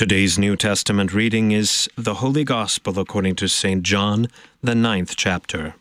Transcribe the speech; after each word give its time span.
Today's 0.00 0.38
New 0.38 0.56
Testament 0.56 1.12
reading 1.12 1.52
is 1.52 1.86
the 1.94 2.14
Holy 2.14 2.42
Gospel 2.42 2.98
according 2.98 3.36
to 3.36 3.50
St. 3.50 3.82
John, 3.82 4.28
the 4.62 4.74
ninth 4.74 5.14
chapter. 5.14 5.74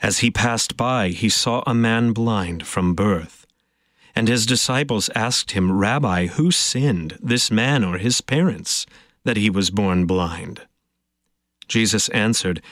As 0.00 0.18
he 0.18 0.30
passed 0.30 0.76
by, 0.76 1.08
he 1.08 1.28
saw 1.28 1.64
a 1.66 1.74
man 1.74 2.12
blind 2.12 2.68
from 2.68 2.94
birth. 2.94 3.48
And 4.14 4.28
his 4.28 4.46
disciples 4.46 5.10
asked 5.12 5.50
him, 5.50 5.76
Rabbi, 5.76 6.28
who 6.28 6.52
sinned, 6.52 7.18
this 7.20 7.50
man 7.50 7.82
or 7.82 7.98
his 7.98 8.20
parents, 8.20 8.86
that 9.24 9.36
he 9.36 9.50
was 9.50 9.70
born 9.70 10.06
blind? 10.06 10.60
Jesus 11.66 12.08
answered, 12.10 12.62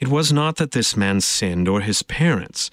It 0.00 0.08
was 0.08 0.32
not 0.32 0.56
that 0.56 0.70
this 0.70 0.96
man 0.96 1.20
sinned 1.20 1.68
or 1.68 1.82
his 1.82 2.02
parents, 2.02 2.70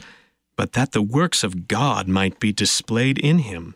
but 0.55 0.71
that 0.71 0.93
the 0.93 1.01
works 1.01 1.43
of 1.43 1.67
God 1.67 2.07
might 2.07 2.39
be 2.39 2.53
displayed 2.53 3.17
in 3.19 3.39
him. 3.39 3.75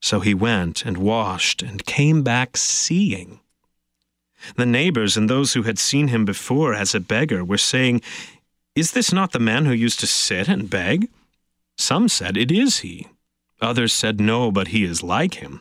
So 0.00 0.20
he 0.20 0.34
went 0.34 0.84
and 0.84 0.98
washed 0.98 1.62
and 1.62 1.84
came 1.84 2.22
back 2.22 2.56
seeing. 2.56 3.40
The 4.56 4.66
neighbors 4.66 5.16
and 5.16 5.28
those 5.28 5.54
who 5.54 5.62
had 5.62 5.78
seen 5.78 6.08
him 6.08 6.24
before 6.24 6.74
as 6.74 6.94
a 6.94 7.00
beggar 7.00 7.44
were 7.44 7.58
saying, 7.58 8.02
Is 8.74 8.92
this 8.92 9.12
not 9.12 9.32
the 9.32 9.40
man 9.40 9.66
who 9.66 9.72
used 9.72 10.00
to 10.00 10.06
sit 10.06 10.48
and 10.48 10.70
beg? 10.70 11.08
Some 11.76 12.08
said, 12.08 12.36
It 12.36 12.52
is 12.52 12.78
he. 12.78 13.08
Others 13.60 13.92
said, 13.92 14.20
No, 14.20 14.52
but 14.52 14.68
he 14.68 14.84
is 14.84 15.02
like 15.02 15.34
him. 15.34 15.60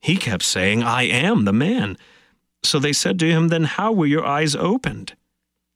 He 0.00 0.16
kept 0.16 0.42
saying, 0.42 0.82
I 0.82 1.04
am 1.04 1.44
the 1.44 1.52
man. 1.52 1.96
So 2.62 2.78
they 2.78 2.92
said 2.92 3.18
to 3.20 3.30
him, 3.30 3.48
Then 3.48 3.64
how 3.64 3.92
were 3.92 4.06
your 4.06 4.26
eyes 4.26 4.54
opened? 4.54 5.14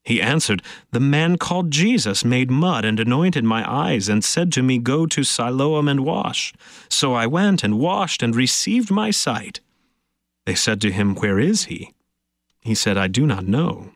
He 0.07 0.23
answered, 0.23 0.63
The 0.93 1.01
man 1.01 1.37
called 1.37 1.73
Jesus 1.73 2.25
made 2.25 2.49
mud 2.49 2.85
and 2.85 3.01
anointed 3.01 3.43
my 3.43 3.69
eyes, 3.69 4.09
and 4.09 4.25
said 4.25 4.53
to 4.53 4.63
me, 4.63 4.79
Go 4.79 5.05
to 5.05 5.25
Siloam 5.25 5.89
and 5.89 6.05
wash. 6.05 6.55
So 6.89 7.15
I 7.15 7.27
went 7.27 7.65
and 7.65 7.81
washed 7.81 8.23
and 8.23 8.35
received 8.35 8.89
my 8.89 9.11
sight. 9.11 9.59
They 10.45 10.55
said 10.55 10.81
to 10.83 10.93
him, 10.93 11.17
Where 11.17 11.41
is 11.41 11.65
he? 11.65 11.93
He 12.61 12.73
said, 12.77 12.97
I 12.97 13.09
do 13.09 13.27
not 13.27 13.49
know. 13.49 13.91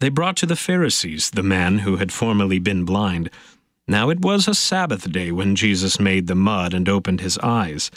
They 0.00 0.08
brought 0.08 0.36
to 0.38 0.46
the 0.46 0.56
Pharisees 0.56 1.30
the 1.30 1.44
man 1.44 1.78
who 1.78 1.96
had 1.98 2.10
formerly 2.10 2.58
been 2.58 2.84
blind. 2.84 3.30
Now 3.86 4.10
it 4.10 4.20
was 4.20 4.48
a 4.48 4.54
Sabbath 4.54 5.12
day 5.12 5.30
when 5.30 5.54
Jesus 5.54 6.00
made 6.00 6.26
the 6.26 6.34
mud 6.34 6.74
and 6.74 6.88
opened 6.88 7.20
his 7.20 7.38
eyes. 7.38 7.88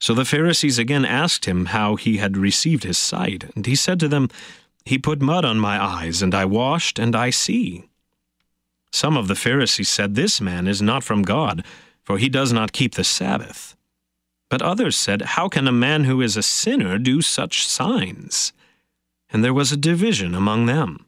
So 0.00 0.12
the 0.12 0.24
Pharisees 0.24 0.78
again 0.78 1.04
asked 1.04 1.44
him 1.44 1.66
how 1.66 1.94
he 1.94 2.16
had 2.16 2.36
received 2.36 2.82
his 2.82 2.98
sight, 2.98 3.44
and 3.54 3.64
he 3.64 3.76
said 3.76 4.00
to 4.00 4.08
them, 4.08 4.28
he 4.86 4.98
put 4.98 5.20
mud 5.20 5.44
on 5.44 5.58
my 5.58 5.82
eyes, 5.82 6.22
and 6.22 6.32
I 6.32 6.44
washed, 6.44 6.98
and 7.00 7.16
I 7.16 7.30
see. 7.30 7.88
Some 8.92 9.16
of 9.16 9.26
the 9.26 9.34
Pharisees 9.34 9.88
said, 9.88 10.14
This 10.14 10.40
man 10.40 10.68
is 10.68 10.80
not 10.80 11.02
from 11.02 11.22
God, 11.22 11.64
for 12.04 12.18
he 12.18 12.28
does 12.28 12.52
not 12.52 12.72
keep 12.72 12.94
the 12.94 13.02
Sabbath. 13.02 13.76
But 14.48 14.62
others 14.62 14.96
said, 14.96 15.22
How 15.22 15.48
can 15.48 15.66
a 15.66 15.72
man 15.72 16.04
who 16.04 16.22
is 16.22 16.36
a 16.36 16.42
sinner 16.42 16.98
do 16.98 17.20
such 17.20 17.66
signs? 17.66 18.52
And 19.28 19.42
there 19.42 19.52
was 19.52 19.72
a 19.72 19.76
division 19.76 20.36
among 20.36 20.66
them. 20.66 21.04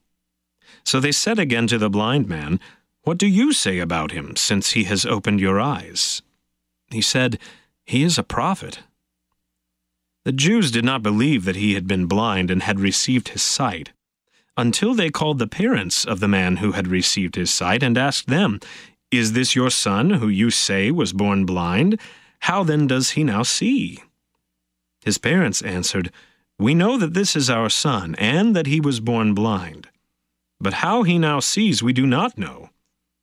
So 0.82 0.98
they 0.98 1.12
said 1.12 1.38
again 1.38 1.68
to 1.68 1.78
the 1.78 1.88
blind 1.88 2.28
man, 2.28 2.58
What 3.02 3.16
do 3.16 3.28
you 3.28 3.52
say 3.52 3.78
about 3.78 4.10
him, 4.10 4.34
since 4.34 4.72
he 4.72 4.84
has 4.84 5.06
opened 5.06 5.38
your 5.38 5.60
eyes? 5.60 6.20
He 6.90 7.00
said, 7.00 7.38
He 7.86 8.02
is 8.02 8.18
a 8.18 8.24
prophet. 8.24 8.80
The 10.28 10.32
Jews 10.32 10.70
did 10.70 10.84
not 10.84 11.02
believe 11.02 11.46
that 11.46 11.56
he 11.56 11.72
had 11.72 11.86
been 11.86 12.04
blind 12.04 12.50
and 12.50 12.62
had 12.62 12.80
received 12.80 13.28
his 13.28 13.40
sight, 13.40 13.92
until 14.58 14.92
they 14.92 15.08
called 15.08 15.38
the 15.38 15.46
parents 15.46 16.04
of 16.04 16.20
the 16.20 16.28
man 16.28 16.58
who 16.58 16.72
had 16.72 16.86
received 16.86 17.34
his 17.34 17.50
sight 17.50 17.82
and 17.82 17.96
asked 17.96 18.26
them, 18.26 18.60
Is 19.10 19.32
this 19.32 19.56
your 19.56 19.70
son, 19.70 20.10
who 20.10 20.28
you 20.28 20.50
say 20.50 20.90
was 20.90 21.14
born 21.14 21.46
blind? 21.46 21.98
How 22.40 22.62
then 22.62 22.86
does 22.86 23.12
he 23.12 23.24
now 23.24 23.42
see? 23.42 24.02
His 25.00 25.16
parents 25.16 25.62
answered, 25.62 26.12
We 26.58 26.74
know 26.74 26.98
that 26.98 27.14
this 27.14 27.34
is 27.34 27.48
our 27.48 27.70
son, 27.70 28.14
and 28.16 28.54
that 28.54 28.66
he 28.66 28.82
was 28.82 29.00
born 29.00 29.32
blind. 29.32 29.88
But 30.60 30.84
how 30.84 31.04
he 31.04 31.18
now 31.18 31.40
sees 31.40 31.82
we 31.82 31.94
do 31.94 32.06
not 32.06 32.36
know, 32.36 32.68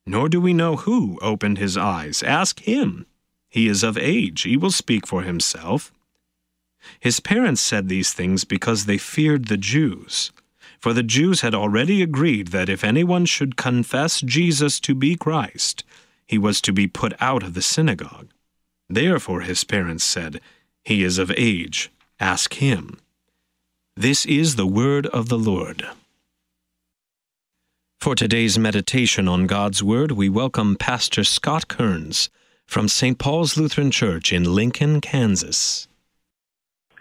nor 0.08 0.28
do 0.28 0.40
we 0.40 0.52
know 0.52 0.74
who 0.74 1.20
opened 1.22 1.58
his 1.58 1.76
eyes. 1.76 2.24
Ask 2.24 2.58
him. 2.62 3.06
He 3.48 3.68
is 3.68 3.84
of 3.84 3.96
age, 3.96 4.42
he 4.42 4.56
will 4.56 4.72
speak 4.72 5.06
for 5.06 5.22
himself. 5.22 5.92
His 7.00 7.20
parents 7.20 7.60
said 7.60 7.88
these 7.88 8.12
things 8.12 8.44
because 8.44 8.86
they 8.86 8.98
feared 8.98 9.46
the 9.46 9.56
Jews. 9.56 10.32
For 10.80 10.92
the 10.92 11.02
Jews 11.02 11.40
had 11.40 11.54
already 11.54 12.02
agreed 12.02 12.48
that 12.48 12.68
if 12.68 12.84
anyone 12.84 13.26
should 13.26 13.56
confess 13.56 14.20
Jesus 14.20 14.78
to 14.80 14.94
be 14.94 15.16
Christ, 15.16 15.84
he 16.26 16.38
was 16.38 16.60
to 16.62 16.72
be 16.72 16.86
put 16.86 17.14
out 17.20 17.42
of 17.42 17.54
the 17.54 17.62
synagogue. 17.62 18.28
Therefore 18.88 19.40
his 19.40 19.64
parents 19.64 20.04
said, 20.04 20.40
He 20.84 21.02
is 21.02 21.18
of 21.18 21.32
age, 21.36 21.90
ask 22.20 22.54
him. 22.54 22.98
This 23.96 24.26
is 24.26 24.56
the 24.56 24.66
word 24.66 25.06
of 25.06 25.28
the 25.28 25.38
Lord. 25.38 25.86
For 28.00 28.14
today's 28.14 28.58
meditation 28.58 29.26
on 29.26 29.48
God's 29.48 29.82
Word, 29.82 30.12
we 30.12 30.28
welcome 30.28 30.76
Pastor 30.76 31.24
Scott 31.24 31.66
Kearns 31.66 32.30
from 32.64 32.86
St. 32.86 33.18
Paul's 33.18 33.56
Lutheran 33.56 33.90
Church 33.90 34.32
in 34.32 34.44
Lincoln, 34.44 35.00
Kansas. 35.00 35.88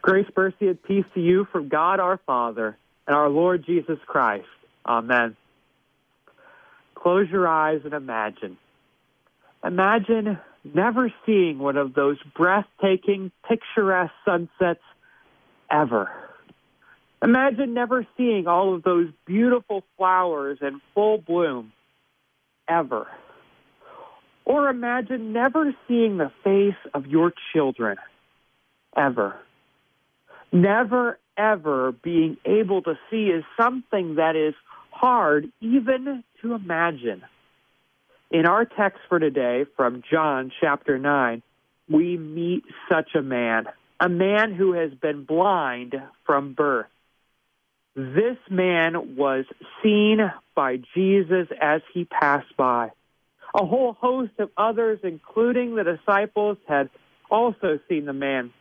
Grace, 0.06 0.28
mercy, 0.38 0.68
and 0.68 0.84
peace 0.84 1.06
to 1.16 1.20
you 1.20 1.48
from 1.52 1.68
God 1.68 2.00
our 2.00 2.20
Father 2.28 2.78
and 3.08 3.16
our 3.16 3.28
Lord 3.28 3.66
Jesus 3.66 3.98
Christ. 4.06 4.46
Amen. 4.86 5.36
Close 6.94 7.28
your 7.32 7.48
eyes 7.48 7.82
and 7.86 7.94
imagine. 7.96 8.56
Imagine 9.66 10.38
never 10.64 11.12
seeing 11.26 11.58
one 11.58 11.76
of 11.76 11.96
those 11.96 12.18
breathtaking, 12.36 13.32
picturesque 13.50 14.14
sunsets 14.24 14.84
ever. 15.72 16.12
Imagine 17.24 17.74
never 17.74 18.06
seeing 18.16 18.46
all 18.46 18.76
of 18.76 18.84
those 18.84 19.08
beautiful 19.26 19.84
flowers 19.98 20.60
in 20.62 20.82
full 20.94 21.18
bloom 21.18 21.72
ever. 22.68 23.08
Or 24.46 24.70
imagine 24.70 25.34
never 25.34 25.74
seeing 25.88 26.18
the 26.18 26.32
face 26.44 26.78
of 26.94 27.08
your 27.08 27.34
children 27.52 27.98
ever 28.96 29.40
never 30.56 31.20
ever 31.38 31.92
being 31.92 32.38
able 32.46 32.82
to 32.82 32.98
see 33.12 33.26
is 33.26 33.44
something 33.60 34.16
that 34.16 34.36
is 34.36 34.56
hard 34.90 35.52
even 35.60 36.24
to 36.42 36.54
imagine. 36.54 37.24
In 38.32 38.46
our 38.46 38.66
text 38.66 39.00
for 39.10 39.20
today 39.20 39.66
from 39.76 40.02
John 40.10 40.52
chapter 40.62 40.98
9, 40.98 41.44
we 41.90 42.18
meet 42.18 42.64
such 42.90 43.16
a 43.16 43.22
man, 43.22 43.66
a 44.00 44.10
man 44.10 44.54
who 44.54 44.74
has 44.74 44.92
been 44.94 45.26
blind 45.26 45.96
from 46.26 46.54
birth. 46.54 46.88
This 47.96 48.38
man 48.50 49.16
was 49.16 49.46
seen 49.84 50.20
by 50.56 50.78
Jesus 50.94 51.48
as 51.62 51.82
he 51.94 52.06
passed 52.06 52.56
by. 52.58 52.92
A 53.54 53.66
whole 53.66 53.94
host 53.94 54.34
of 54.40 54.50
others, 54.58 55.00
including 55.04 55.76
the 55.76 55.84
disciples, 55.84 56.58
had 56.68 56.90
also 57.30 57.80
seen 57.88 58.06
the 58.06 58.14
man 58.14 58.52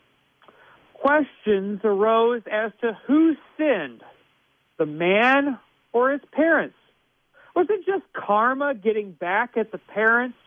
questions 1.04 1.80
arose 1.84 2.42
as 2.50 2.72
to 2.80 2.96
who 3.06 3.34
sinned, 3.58 4.00
the 4.78 4.86
man 4.86 5.58
or 5.92 6.12
his 6.12 6.22
parents. 6.32 6.76
Was 7.54 7.66
it 7.68 7.84
just 7.84 8.04
karma 8.14 8.74
getting 8.74 9.12
back 9.12 9.56
at 9.56 9.70
the 9.70 9.78
parents? 9.78 10.38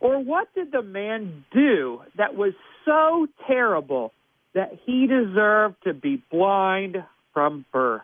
Or 0.00 0.22
what 0.22 0.52
did 0.54 0.72
the 0.72 0.82
man 0.82 1.44
do 1.52 2.00
that 2.18 2.34
was 2.34 2.52
so 2.84 3.28
terrible 3.46 4.12
that 4.54 4.72
he 4.84 5.06
deserved 5.06 5.76
to 5.84 5.94
be 5.94 6.22
blind 6.30 6.96
from 7.32 7.64
birth? 7.72 8.02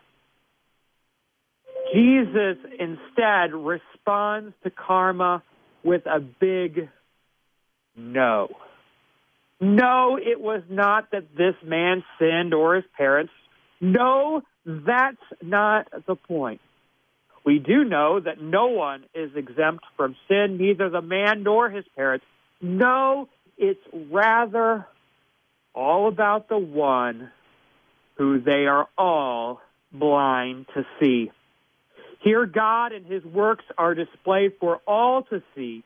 Jesus 1.93 2.59
instead 2.79 3.53
responds 3.53 4.55
to 4.63 4.71
karma 4.71 5.43
with 5.83 6.07
a 6.07 6.21
big 6.21 6.89
no. 7.97 8.49
No, 9.63 10.19
it 10.21 10.41
was 10.41 10.63
not 10.69 11.13
that 11.13 11.37
this 11.37 11.55
man 11.65 12.03
sinned 12.19 12.53
or 12.53 12.75
his 12.75 12.85
parents. 12.97 13.33
No, 13.81 14.43
that's 14.67 15.23
not 15.41 15.87
the 16.05 16.17
point. 16.17 16.61
We 17.45 17.61
do 17.61 17.85
know 17.85 18.19
that 18.19 18.41
no 18.41 18.67
one 18.67 19.05
is 19.15 19.31
exempt 19.37 19.85
from 19.97 20.17
sin, 20.27 20.57
neither 20.59 20.91
the 20.91 21.01
man 21.01 21.45
nor 21.45 21.71
his 21.71 21.85
parents. 21.95 22.27
No, 22.61 23.29
it's 23.57 23.81
rather 24.11 24.85
all 25.77 26.09
about 26.09 26.49
the 26.49 26.59
one 26.59 27.31
who 28.17 28.41
they 28.41 28.67
are 28.67 28.89
all 28.99 29.61
blind 29.93 30.67
to 30.75 30.85
see. 30.99 31.31
Here, 32.19 32.47
God 32.47 32.91
and 32.91 33.07
his 33.07 33.25
works 33.25 33.65
are 33.79 33.95
displayed 33.95 34.55
for 34.59 34.81
all 34.89 35.23
to 35.25 35.41
see, 35.55 35.85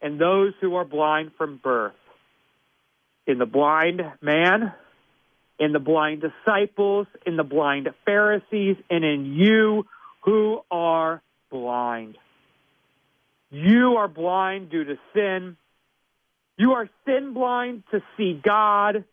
and 0.00 0.20
those 0.20 0.52
who 0.60 0.76
are 0.76 0.84
blind 0.84 1.32
from 1.36 1.56
birth. 1.56 1.94
In 3.26 3.38
the 3.38 3.46
blind 3.46 4.02
man, 4.20 4.72
in 5.58 5.72
the 5.72 5.78
blind 5.78 6.22
disciples, 6.22 7.06
in 7.26 7.36
the 7.36 7.44
blind 7.44 7.88
Pharisees, 8.04 8.76
and 8.90 9.04
in 9.04 9.34
you 9.34 9.86
who 10.22 10.60
are 10.70 11.22
blind. 11.50 12.18
You 13.50 13.96
are 13.96 14.08
blind 14.08 14.70
due 14.70 14.84
to 14.84 14.96
sin. 15.14 15.56
You 16.56 16.72
are 16.72 16.88
sin 17.06 17.34
blind 17.34 17.84
to 17.92 18.02
see 18.16 18.40
God. 18.42 19.04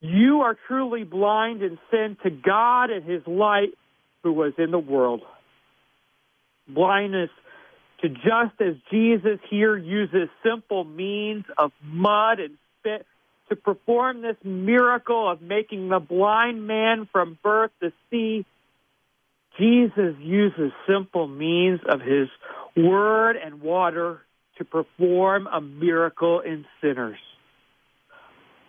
You 0.00 0.42
are 0.42 0.56
truly 0.68 1.04
blind 1.04 1.62
in 1.62 1.78
sin 1.90 2.16
to 2.22 2.30
God 2.30 2.90
and 2.90 3.04
his 3.04 3.26
light 3.26 3.70
who 4.22 4.32
was 4.32 4.52
in 4.58 4.70
the 4.70 4.78
world 4.78 5.22
blindness 6.74 7.30
to 8.00 8.08
just 8.08 8.60
as 8.60 8.74
Jesus 8.90 9.38
here 9.48 9.76
uses 9.76 10.28
simple 10.42 10.84
means 10.84 11.44
of 11.58 11.72
mud 11.82 12.40
and 12.40 12.56
spit 12.78 13.06
to 13.50 13.56
perform 13.56 14.22
this 14.22 14.36
miracle 14.44 15.30
of 15.30 15.42
making 15.42 15.88
the 15.88 15.98
blind 15.98 16.66
man 16.66 17.08
from 17.12 17.36
birth 17.42 17.72
to 17.82 17.92
see, 18.10 18.46
Jesus 19.58 20.14
uses 20.20 20.72
simple 20.88 21.26
means 21.26 21.80
of 21.86 22.00
his 22.00 22.28
word 22.76 23.36
and 23.36 23.60
water 23.60 24.22
to 24.58 24.64
perform 24.64 25.48
a 25.48 25.60
miracle 25.60 26.40
in 26.40 26.64
sinners. 26.80 27.18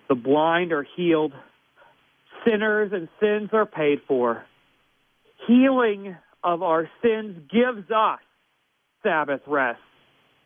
The 0.10 0.16
blind 0.16 0.74
are 0.74 0.86
healed, 0.95 1.34
sinners 2.45 2.92
and 2.92 3.07
sins 3.19 3.50
are 3.54 3.68
paid 3.68 4.01
for. 4.07 4.44
Healing 5.48 6.16
of 6.44 6.63
our 6.63 6.89
sins 7.04 7.38
gives 7.51 7.89
us 7.92 8.19
Sabbath 9.04 9.42
rest. 9.45 9.80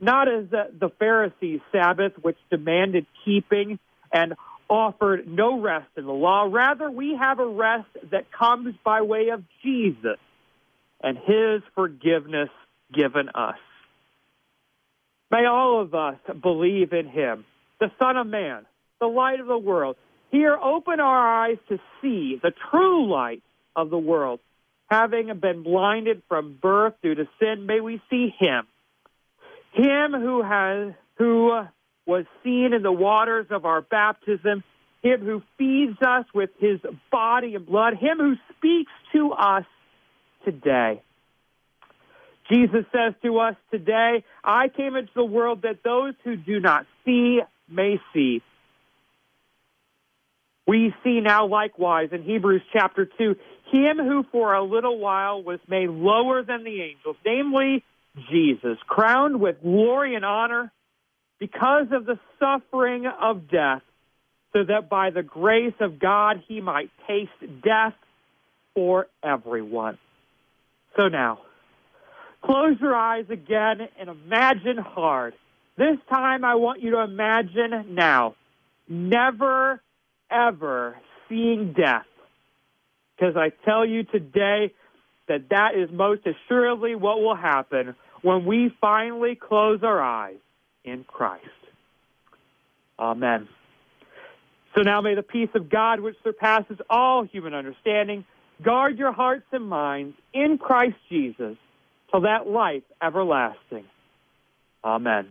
Not 0.02 0.28
as 0.28 0.50
the, 0.50 0.90
Pharisees' 1.00 1.62
Sabbath, 1.72 2.14
which 2.22 2.38
demanded 2.52 3.06
keeping 3.24 3.80
and 4.16 4.34
offered 4.70 5.28
no 5.28 5.60
rest 5.60 5.90
in 5.98 6.06
the 6.06 6.12
law. 6.12 6.48
Rather, 6.50 6.90
we 6.90 7.16
have 7.20 7.40
a 7.40 7.46
rest 7.46 7.90
that 8.12 8.32
comes 8.32 8.74
by 8.84 9.02
way 9.02 9.30
of 9.30 9.44
Jesus 9.62 10.18
and 11.04 11.18
his 11.18 11.62
forgiveness 11.76 12.50
given 12.94 13.30
us. 13.36 13.58
May 15.30 15.46
all 15.46 15.82
of 15.82 15.94
us 15.94 16.16
believe 16.42 16.94
in 16.94 17.08
him, 17.08 17.46
the 17.80 17.92
Son 18.00 18.16
of 18.16 18.26
Man, 18.26 18.66
the 19.02 19.08
light 19.08 19.40
of 19.42 19.48
the 19.48 19.58
world. 19.58 19.98
Here, 20.32 20.56
open 20.56 21.00
our 21.00 21.44
eyes 21.44 21.58
to 21.70 21.78
see 22.02 22.40
the 22.42 22.54
true 22.72 23.12
light 23.12 23.44
of 23.76 23.90
the 23.90 23.98
world 23.98 24.40
having 24.88 25.32
been 25.40 25.64
blinded 25.64 26.22
from 26.28 26.58
birth 26.62 26.94
due 27.02 27.16
to 27.16 27.28
sin, 27.40 27.66
may 27.66 27.82
we 27.82 28.02
see 28.10 28.34
him. 28.38 28.68
Him 29.74 30.14
who 30.14 30.42
has 30.42 30.94
who 31.18 31.64
was 32.06 32.26
seen 32.44 32.74
in 32.74 32.84
the 32.84 32.92
waters 32.92 33.48
of 33.50 33.66
our 33.66 33.82
baptism, 33.82 34.64
him 35.02 35.22
who 35.22 35.42
feeds 35.58 35.98
us 36.02 36.26
with 36.34 36.50
his 36.60 36.80
body 37.12 37.56
and 37.56 37.66
blood, 37.66 37.96
him 37.96 38.18
who 38.18 38.36
speaks 38.58 38.92
to 39.14 39.32
us 39.32 39.66
today. 40.44 41.02
Jesus 42.50 42.86
says 42.92 43.14
to 43.24 43.40
us 43.40 43.56
today, 43.72 44.24
I 44.44 44.68
came 44.70 44.96
into 44.96 45.12
the 45.16 45.26
world 45.26 45.64
that 45.64 45.84
those 45.84 46.14
who 46.24 46.36
do 46.36 46.60
not 46.60 46.86
see 47.04 47.42
may 47.68 48.00
see. 48.14 48.44
We 50.68 50.94
see 51.04 51.22
now 51.22 51.48
likewise 51.48 52.10
in 52.12 52.24
Hebrews 52.24 52.64
chapter 52.72 53.06
2 53.06 53.36
him 53.72 53.98
who 53.98 54.24
for 54.32 54.54
a 54.54 54.64
little 54.64 55.00
while 55.00 55.42
was 55.42 55.60
made 55.68 55.90
lower 55.90 56.44
than 56.44 56.64
the 56.64 56.82
angels, 56.82 57.18
namely 57.26 57.84
Jesus, 58.30 58.78
crowned 58.88 59.40
with 59.40 59.62
glory 59.62 60.16
and 60.16 60.24
honor 60.24 60.72
because 61.40 61.88
of 61.92 62.06
the 62.06 62.20
suffering 62.40 63.06
of 63.08 63.50
death, 63.50 63.82
so 64.54 64.64
that 64.64 64.90
by 64.90 65.10
the 65.10 65.24
grace 65.24 65.74
of 65.82 66.00
God 66.00 66.42
he 66.48 66.62
might 66.62 66.90
taste 67.08 67.32
death 67.64 67.94
for 68.74 69.08
everyone. 69.24 69.98
So 70.98 71.10
now, 71.10 71.40
close 72.42 72.78
your 72.80 72.96
eyes 72.96 73.26
again 73.30 73.82
and 74.00 74.10
imagine 74.10 74.78
hard. 74.78 75.34
This 75.78 75.98
time 76.10 76.46
I 76.46 76.56
want 76.56 76.82
you 76.82 76.92
to 76.92 77.02
imagine 77.02 77.96
now, 77.96 78.36
never, 78.88 79.82
ever 80.32 80.96
seeing 81.28 81.74
death 81.74 82.06
because 83.16 83.36
I 83.36 83.52
tell 83.66 83.86
you 83.86 84.04
today 84.04 84.74
that 85.28 85.50
that 85.50 85.76
is 85.76 85.90
most 85.92 86.22
assuredly 86.26 86.96
what 86.96 87.20
will 87.20 87.36
happen 87.36 87.96
when 88.22 88.46
we 88.46 88.72
finally 88.80 89.36
close 89.36 89.80
our 89.84 90.02
eyes 90.02 90.38
in 90.86 91.04
Christ. 91.04 91.44
Amen. 93.00 93.48
So 94.76 94.82
now 94.82 95.02
may 95.02 95.16
the 95.16 95.24
peace 95.24 95.50
of 95.56 95.70
God, 95.70 96.00
which 96.00 96.16
surpasses 96.24 96.78
all 96.90 97.24
human 97.24 97.54
understanding, 97.54 98.26
guard 98.62 98.98
your 98.98 99.12
hearts 99.12 99.46
and 99.52 99.68
minds 99.68 100.16
in 100.34 100.58
Christ 100.58 100.98
Jesus 101.10 101.58
till 102.12 102.22
that 102.22 102.48
life 102.48 102.84
everlasting. 103.02 103.86
Amen. 104.84 105.30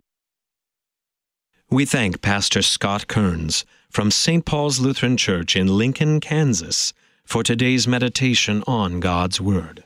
We 1.69 1.85
thank 1.85 2.21
Pastor 2.21 2.61
Scott 2.61 3.07
Kearns 3.07 3.65
from 3.89 4.11
St. 4.11 4.45
Paul's 4.45 4.79
Lutheran 4.79 5.17
Church 5.17 5.55
in 5.55 5.67
Lincoln, 5.67 6.19
Kansas 6.19 6.93
for 7.25 7.41
today's 7.41 7.87
meditation 7.87 8.63
on 8.67 8.99
God's 8.99 9.41
Word. 9.41 9.83